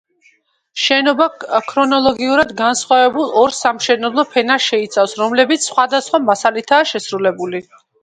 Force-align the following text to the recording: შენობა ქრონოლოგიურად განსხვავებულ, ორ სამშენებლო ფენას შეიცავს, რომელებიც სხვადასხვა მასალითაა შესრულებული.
შენობა 0.83 1.27
ქრონოლოგიურად 1.71 2.55
განსხვავებულ, 2.63 3.29
ორ 3.43 3.55
სამშენებლო 3.59 4.27
ფენას 4.33 4.69
შეიცავს, 4.73 5.17
რომელებიც 5.23 5.71
სხვადასხვა 5.71 6.25
მასალითაა 6.35 6.93
შესრულებული. 6.97 7.67